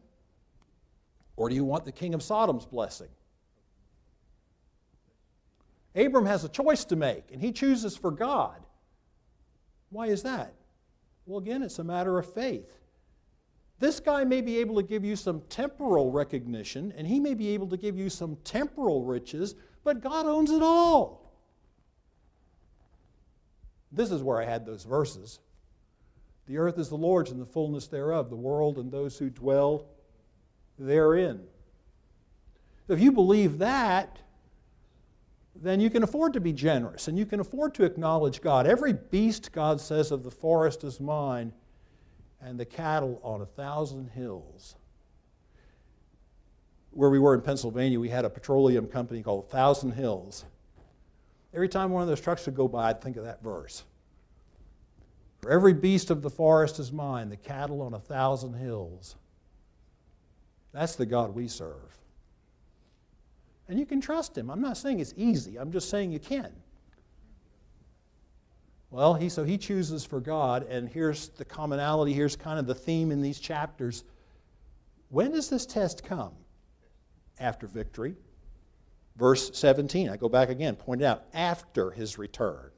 [1.36, 3.10] Or do you want the king of Sodom's blessing?
[5.96, 8.62] Abram has a choice to make, and he chooses for God.
[9.90, 10.54] Why is that?
[11.26, 12.78] Well, again, it's a matter of faith.
[13.80, 17.50] This guy may be able to give you some temporal recognition, and he may be
[17.50, 21.34] able to give you some temporal riches, but God owns it all.
[23.92, 25.40] This is where I had those verses.
[26.48, 29.86] The earth is the Lord's and the fullness thereof, the world and those who dwell
[30.78, 31.42] therein.
[32.88, 34.20] If you believe that,
[35.56, 38.68] then you can afford to be generous and you can afford to acknowledge God.
[38.68, 41.54] Every beast, God says, of the forest is mine,
[42.42, 44.76] and the cattle on a thousand hills.
[46.92, 50.46] Where we were in Pennsylvania, we had a petroleum company called Thousand Hills.
[51.54, 53.84] Every time one of those trucks would go by, I'd think of that verse.
[55.42, 59.16] For every beast of the forest is mine, the cattle on a thousand hills.
[60.74, 61.98] That's the God we serve.
[63.68, 64.50] And you can trust him.
[64.50, 66.52] I'm not saying it's easy, I'm just saying you can.
[68.92, 72.76] Well, he, so he chooses for God, and here's the commonality, here's kind of the
[72.76, 74.06] theme in these chapters.
[75.10, 76.32] When does this test come?
[77.40, 78.16] After victory.
[79.18, 82.72] Verse 17, I go back again, pointed out, after his return.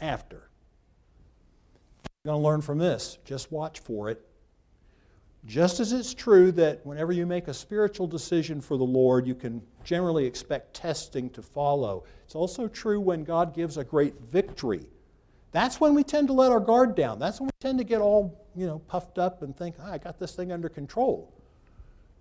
[0.00, 0.48] After.
[2.24, 3.18] You're going to learn from this.
[3.24, 4.24] Just watch for it.
[5.46, 9.34] Just as it's true that whenever you make a spiritual decision for the Lord, you
[9.34, 12.04] can generally expect testing to follow.
[12.24, 14.86] It's also true when God gives a great victory.
[15.52, 17.18] That's when we tend to let our guard down.
[17.18, 19.98] That's when we tend to get all, you know, puffed up and think, oh, I
[19.98, 21.30] got this thing under control.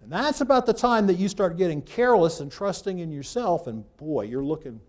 [0.04, 3.86] And that's about the time that you start getting careless and trusting in yourself, and
[3.96, 4.82] boy, you're looking,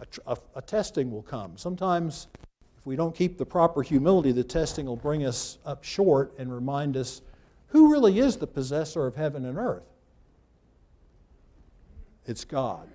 [0.00, 1.56] a, a, a testing will come.
[1.56, 2.26] Sometimes,
[2.76, 6.52] if we don't keep the proper humility, the testing will bring us up short and
[6.52, 7.22] remind us
[7.70, 9.84] who really is the possessor of heaven and earth?
[12.26, 12.88] It's God.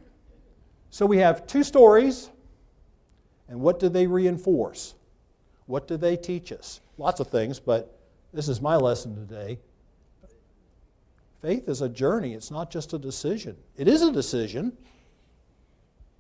[0.90, 2.30] So we have two stories,
[3.50, 4.96] and what do they reinforce?
[5.66, 6.80] What do they teach us?
[6.98, 8.00] Lots of things, but
[8.34, 9.60] this is my lesson today.
[11.42, 13.56] Faith is a journey, it's not just a decision.
[13.78, 14.74] It is a decision,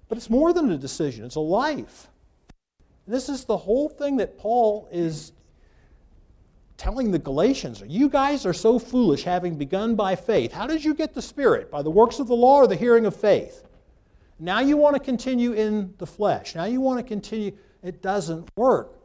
[0.07, 2.07] but it's more than a decision, it's a life.
[3.07, 5.31] This is the whole thing that Paul is
[6.77, 10.51] telling the Galatians, You guys are so foolish, having begun by faith.
[10.51, 11.71] How did you get the Spirit?
[11.71, 13.63] By the works of the law or the hearing of faith?
[14.39, 16.55] Now you want to continue in the flesh.
[16.55, 17.53] Now you want to continue.
[17.81, 18.99] It doesn't work.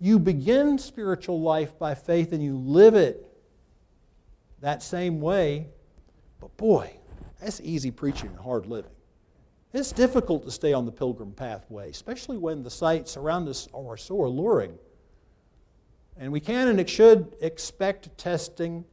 [0.00, 3.24] You begin spiritual life by faith and you live it
[4.60, 5.68] that same way.
[6.40, 6.92] But boy,
[7.40, 8.90] that's easy preaching and hard living.
[9.72, 13.96] It's difficult to stay on the pilgrim pathway, especially when the sights around us are
[13.96, 14.78] so alluring.
[16.18, 18.84] And we can and should expect testing.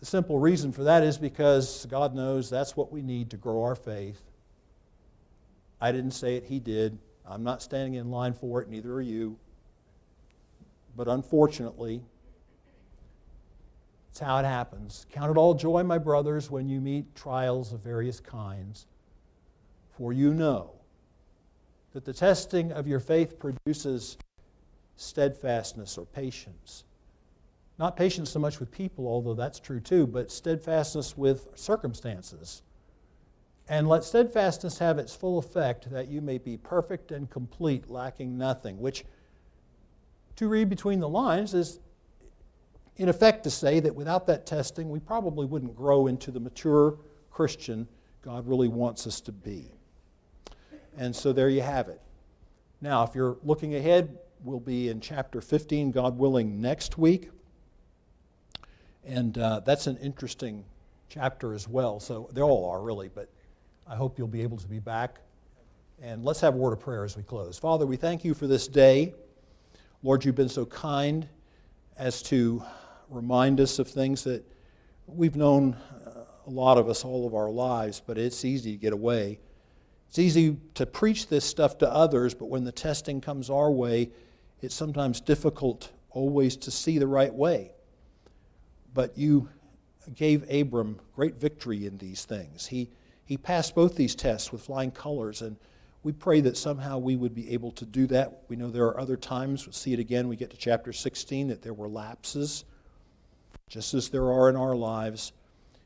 [0.00, 3.62] The simple reason for that is because God knows that's what we need to grow
[3.62, 4.20] our faith.
[5.80, 6.98] I didn't say it, He did.
[7.24, 9.38] I'm not standing in line for it, neither are you.
[10.96, 12.02] But unfortunately,
[14.10, 15.06] it's how it happens.
[15.12, 18.86] Count it all joy, my brothers, when you meet trials of various kinds,
[19.96, 20.72] for you know
[21.92, 24.16] that the testing of your faith produces
[24.96, 26.84] steadfastness or patience.
[27.78, 32.62] Not patience so much with people, although that's true too, but steadfastness with circumstances.
[33.68, 38.38] And let steadfastness have its full effect, that you may be perfect and complete, lacking
[38.38, 38.78] nothing.
[38.78, 39.04] Which,
[40.36, 41.80] to read between the lines, is
[42.96, 46.98] in effect to say that without that testing, we probably wouldn't grow into the mature
[47.30, 47.88] Christian
[48.26, 49.70] God really wants us to be.
[50.96, 52.00] And so there you have it.
[52.80, 57.30] Now, if you're looking ahead, We'll be in chapter 15, God willing, next week.
[59.04, 60.64] And uh, that's an interesting
[61.08, 62.00] chapter as well.
[62.00, 63.28] So they all are, really, but
[63.86, 65.20] I hope you'll be able to be back.
[66.02, 67.58] And let's have a word of prayer as we close.
[67.58, 69.14] Father, we thank you for this day.
[70.02, 71.28] Lord, you've been so kind
[71.96, 72.62] as to
[73.08, 74.44] remind us of things that
[75.06, 75.74] we've known
[76.06, 79.38] uh, a lot of us all of our lives, but it's easy to get away.
[80.08, 84.10] It's easy to preach this stuff to others, but when the testing comes our way,
[84.62, 87.72] it's sometimes difficult always to see the right way.
[88.94, 89.48] But you
[90.14, 92.66] gave Abram great victory in these things.
[92.66, 92.90] He,
[93.24, 95.56] he passed both these tests with flying colors, and
[96.02, 98.42] we pray that somehow we would be able to do that.
[98.48, 101.48] We know there are other times, we'll see it again, we get to chapter 16,
[101.48, 102.64] that there were lapses,
[103.68, 105.32] just as there are in our lives.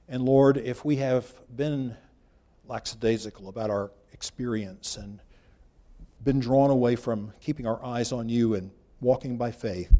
[0.08, 1.96] And Lord, if we have been
[2.68, 3.90] lackadaisical about our
[4.20, 5.18] experience and
[6.22, 9.90] been drawn away from keeping our eyes on you and walking by faith.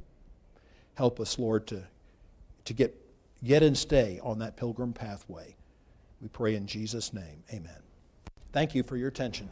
[0.93, 1.85] Help us, Lord, to,
[2.66, 2.95] to get,
[3.43, 5.57] get and stay on that pilgrim pathway.
[6.21, 7.43] We pray in Jesus' name.
[7.51, 7.81] Amen.
[8.53, 9.49] Thank you for your attention.